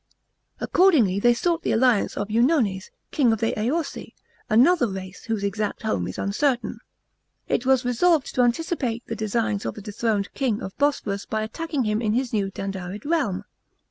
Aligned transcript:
Accordingly 0.59 1.19
they 1.19 1.35
sought 1.35 1.61
the 1.61 1.73
alliance 1.73 2.17
of 2.17 2.29
Ennones, 2.31 2.89
king 3.11 3.31
of 3.31 3.39
the 3.39 3.53
Aorsi, 3.55 4.15
another 4.49 4.87
race 4.87 5.25
whose 5.25 5.43
exact 5.43 5.83
home 5.83 6.07
is 6.07 6.17
uncertain 6.17 6.79
It 7.47 7.67
was 7.67 7.85
resolved 7.85 8.33
to 8.33 8.41
anticipate 8.41 9.05
the 9.05 9.15
designs 9.15 9.63
of 9.63 9.75
the 9.75 9.81
dethroned 9.83 10.33
king 10.33 10.59
of 10.59 10.75
Bosporus 10.79 11.27
by 11.27 11.43
attacking 11.43 11.83
him 11.83 12.01
in 12.01 12.13
his 12.13 12.33
new 12.33 12.49
Dandarid 12.49 13.05
realm. 13.05 13.43